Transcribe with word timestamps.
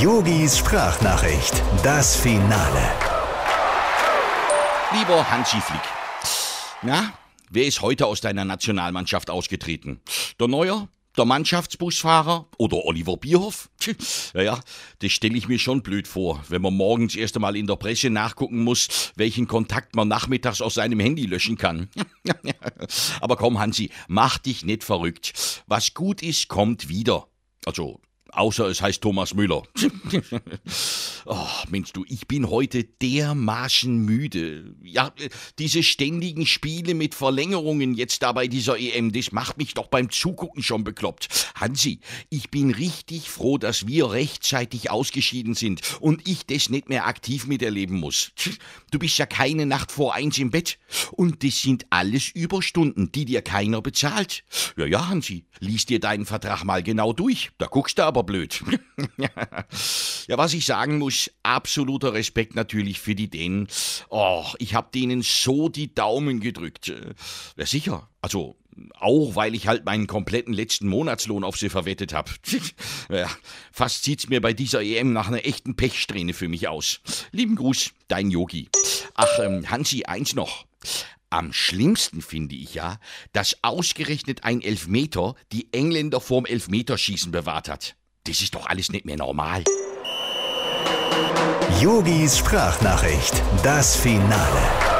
Yogis 0.00 0.56
Sprachnachricht, 0.56 1.62
das 1.82 2.16
Finale. 2.16 2.90
Lieber 4.96 5.30
Hansi 5.30 5.60
Flick. 5.60 5.82
Na, 6.80 7.12
wer 7.50 7.66
ist 7.66 7.82
heute 7.82 8.06
aus 8.06 8.22
deiner 8.22 8.46
Nationalmannschaft 8.46 9.28
ausgetreten? 9.28 10.00
Der 10.40 10.48
Neuer? 10.48 10.88
Der 11.18 11.26
Mannschaftsbusfahrer 11.26 12.46
oder 12.56 12.78
Oliver 12.86 13.18
Bierhoff? 13.18 13.68
Naja, 14.32 14.60
das 15.00 15.12
stelle 15.12 15.36
ich 15.36 15.48
mir 15.48 15.58
schon 15.58 15.82
blöd 15.82 16.08
vor, 16.08 16.42
wenn 16.48 16.62
man 16.62 16.72
morgens 16.72 17.14
erst 17.14 17.36
einmal 17.36 17.54
in 17.54 17.66
der 17.66 17.76
Presse 17.76 18.08
nachgucken 18.08 18.64
muss, 18.64 19.12
welchen 19.16 19.48
Kontakt 19.48 19.96
man 19.96 20.08
nachmittags 20.08 20.62
aus 20.62 20.74
seinem 20.74 21.00
Handy 21.00 21.26
löschen 21.26 21.58
kann. 21.58 21.90
Aber 23.20 23.36
komm, 23.36 23.58
Hansi, 23.58 23.90
mach 24.08 24.38
dich 24.38 24.64
nicht 24.64 24.82
verrückt. 24.82 25.62
Was 25.66 25.92
gut 25.92 26.22
ist, 26.22 26.48
kommt 26.48 26.88
wieder. 26.88 27.26
Also, 27.66 28.00
Außer 28.32 28.66
es 28.66 28.82
heißt 28.82 29.02
Thomas 29.02 29.34
Müller. 29.34 29.62
oh, 31.26 31.46
Mensch, 31.68 31.92
du, 31.92 32.04
ich 32.08 32.28
bin 32.28 32.48
heute 32.48 32.84
dermaßen 32.84 33.96
müde. 33.96 34.76
Ja, 34.82 35.12
diese 35.58 35.82
ständigen 35.82 36.46
Spiele 36.46 36.94
mit 36.94 37.14
Verlängerungen 37.14 37.94
jetzt 37.94 38.22
da 38.22 38.32
bei 38.32 38.46
dieser 38.46 38.78
EM, 38.78 39.12
das 39.12 39.32
macht 39.32 39.58
mich 39.58 39.74
doch 39.74 39.88
beim 39.88 40.10
Zugucken 40.10 40.62
schon 40.62 40.84
bekloppt. 40.84 41.50
Hansi, 41.56 42.00
ich 42.28 42.50
bin 42.50 42.70
richtig 42.70 43.28
froh, 43.28 43.58
dass 43.58 43.86
wir 43.86 44.12
rechtzeitig 44.12 44.90
ausgeschieden 44.90 45.54
sind 45.54 45.80
und 46.00 46.28
ich 46.28 46.46
das 46.46 46.70
nicht 46.70 46.88
mehr 46.88 47.06
aktiv 47.06 47.46
miterleben 47.46 47.98
muss. 47.98 48.30
Du 48.92 48.98
bist 48.98 49.18
ja 49.18 49.26
keine 49.26 49.66
Nacht 49.66 49.90
vor 49.90 50.14
eins 50.14 50.38
im 50.38 50.50
Bett. 50.50 50.78
Und 51.12 51.42
das 51.44 51.60
sind 51.62 51.86
alles 51.90 52.28
Überstunden, 52.28 53.10
die 53.12 53.24
dir 53.24 53.42
keiner 53.42 53.82
bezahlt. 53.82 54.44
Ja, 54.76 54.86
ja, 54.86 55.08
Hansi, 55.08 55.44
lies 55.58 55.86
dir 55.86 55.98
deinen 55.98 56.26
Vertrag 56.26 56.64
mal 56.64 56.82
genau 56.82 57.12
durch. 57.12 57.50
Da 57.58 57.66
guckst 57.66 57.98
du 57.98 58.04
aber 58.04 58.20
aber 58.20 58.24
blöd. 58.24 58.62
ja, 60.28 60.38
was 60.38 60.52
ich 60.52 60.66
sagen 60.66 60.98
muss, 60.98 61.09
absoluter 61.42 62.12
Respekt 62.12 62.54
natürlich 62.54 63.00
für 63.00 63.14
die 63.14 63.28
Dänen. 63.28 63.68
Oh, 64.08 64.44
ich 64.58 64.74
hab 64.74 64.92
denen 64.92 65.22
so 65.22 65.68
die 65.68 65.94
Daumen 65.94 66.40
gedrückt. 66.40 66.92
Ja, 67.56 67.66
sicher. 67.66 68.08
Also, 68.20 68.56
auch 68.98 69.34
weil 69.34 69.54
ich 69.54 69.66
halt 69.66 69.84
meinen 69.84 70.06
kompletten 70.06 70.52
letzten 70.52 70.88
Monatslohn 70.88 71.44
auf 71.44 71.56
sie 71.56 71.68
verwettet 71.68 72.12
hab. 72.12 72.30
ja, 73.10 73.28
fast 73.72 74.04
sieht's 74.04 74.28
mir 74.28 74.40
bei 74.40 74.52
dieser 74.52 74.82
EM 74.82 75.12
nach 75.12 75.28
einer 75.28 75.44
echten 75.44 75.76
Pechsträhne 75.76 76.32
für 76.34 76.48
mich 76.48 76.68
aus. 76.68 77.00
Lieben 77.32 77.56
Gruß, 77.56 77.92
dein 78.08 78.30
Yogi. 78.30 78.68
Ach, 79.14 79.38
ähm, 79.40 79.70
Hansi, 79.70 80.04
eins 80.04 80.34
noch. 80.34 80.64
Am 81.32 81.52
schlimmsten 81.52 82.22
finde 82.22 82.56
ich 82.56 82.74
ja, 82.74 82.98
dass 83.32 83.58
ausgerechnet 83.62 84.42
ein 84.42 84.62
Elfmeter 84.62 85.36
die 85.52 85.72
Engländer 85.72 86.20
vorm 86.20 86.44
Elfmeterschießen 86.44 87.30
bewahrt 87.30 87.68
hat. 87.68 87.94
Das 88.24 88.40
ist 88.42 88.54
doch 88.54 88.66
alles 88.66 88.90
nicht 88.90 89.04
mehr 89.04 89.16
normal. 89.16 89.64
Yogis 91.80 92.38
Sprachnachricht, 92.38 93.42
das 93.62 93.96
Finale. 93.96 94.99